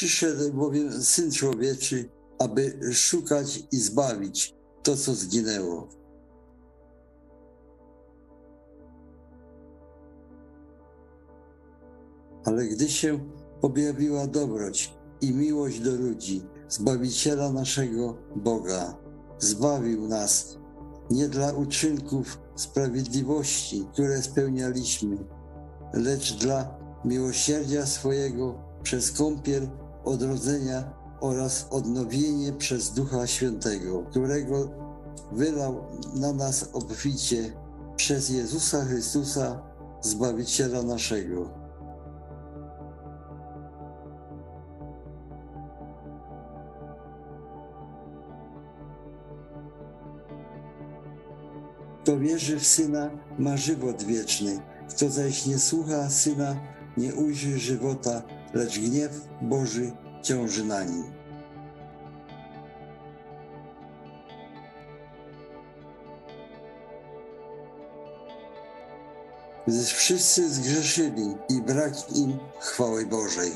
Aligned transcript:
Przyszedł 0.00 0.52
bowiem 0.52 1.02
Syn 1.02 1.30
Człowieczy, 1.30 2.08
aby 2.38 2.80
szukać 2.92 3.62
i 3.72 3.76
zbawić 3.76 4.54
to, 4.82 4.96
co 4.96 5.14
zginęło. 5.14 5.88
Ale 12.44 12.66
gdy 12.66 12.88
się 12.88 13.18
objawiła 13.62 14.26
dobroć 14.26 14.94
i 15.20 15.32
miłość 15.32 15.80
do 15.80 15.90
ludzi, 15.90 16.42
Zbawiciela 16.68 17.52
naszego 17.52 18.16
Boga, 18.36 18.96
zbawił 19.38 20.08
nas 20.08 20.58
nie 21.10 21.28
dla 21.28 21.52
uczynków 21.52 22.38
sprawiedliwości, 22.56 23.86
które 23.92 24.22
spełnialiśmy, 24.22 25.16
lecz 25.92 26.32
dla 26.32 26.78
miłosierdzia 27.04 27.86
swojego 27.86 28.54
przez 28.82 29.12
kąpiel 29.12 29.68
odrodzenia 30.04 30.84
oraz 31.20 31.66
odnowienie 31.70 32.52
przez 32.52 32.90
Ducha 32.90 33.26
Świętego, 33.26 34.02
którego 34.02 34.70
wylał 35.32 35.84
na 36.14 36.32
nas 36.32 36.68
obficie 36.72 37.52
przez 37.96 38.30
Jezusa 38.30 38.84
Chrystusa, 38.84 39.62
Zbawiciela 40.00 40.82
naszego. 40.82 41.50
Kto 52.02 52.18
wierzy 52.18 52.58
w 52.58 52.66
Syna, 52.66 53.10
ma 53.38 53.56
żywot 53.56 54.02
wieczny. 54.02 54.60
Kto 54.88 55.10
zaś 55.10 55.46
nie 55.46 55.58
słucha 55.58 56.10
Syna, 56.10 56.56
nie 56.96 57.14
ujrzy 57.14 57.58
żywota, 57.58 58.22
lecz 58.54 58.78
gniew 58.78 59.28
Boży 59.42 59.92
ciąży 60.22 60.64
na 60.64 60.84
nim. 60.84 61.20
Wszyscy 69.84 70.50
zgrzeszyli 70.50 71.34
i 71.48 71.62
brak 71.62 72.16
im 72.16 72.38
chwały 72.60 73.06
Bożej. 73.06 73.52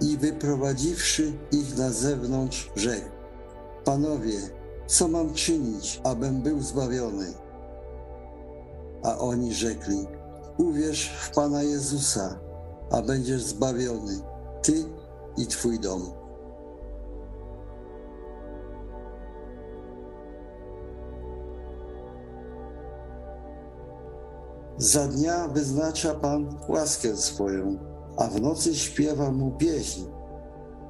I 0.00 0.16
wyprowadziwszy 0.16 1.32
ich 1.52 1.78
na 1.78 1.90
zewnątrz, 1.90 2.70
rzekł: 2.76 3.08
Panowie, 3.84 4.38
co 4.86 5.08
mam 5.08 5.34
czynić, 5.34 6.00
abym 6.04 6.42
był 6.42 6.60
zbawiony? 6.60 7.49
A 9.02 9.18
oni 9.18 9.54
rzekli: 9.54 10.06
Uwierz 10.58 11.08
w 11.08 11.34
Pana 11.34 11.62
Jezusa, 11.62 12.38
a 12.90 13.02
będziesz 13.02 13.42
zbawiony, 13.42 14.20
ty 14.62 14.84
i 15.36 15.46
twój 15.46 15.80
dom. 15.80 16.20
Za 24.78 25.08
dnia 25.08 25.48
wyznacza 25.48 26.14
Pan 26.14 26.56
łaskę 26.68 27.16
swoją, 27.16 27.78
a 28.16 28.26
w 28.26 28.40
nocy 28.40 28.74
śpiewa 28.74 29.30
mu 29.32 29.50
pieśń. 29.50 30.04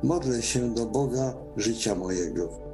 Modlę 0.03 0.43
się 0.43 0.75
do 0.75 0.87
Boga 0.87 1.35
życia 1.57 1.95
mojego. 1.95 2.70